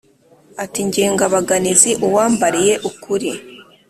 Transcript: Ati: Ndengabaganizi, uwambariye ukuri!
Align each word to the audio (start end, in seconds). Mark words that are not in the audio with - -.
Ati: 0.63 0.79
Ndengabaganizi, 0.87 1.91
uwambariye 2.05 2.73
ukuri! 2.89 3.29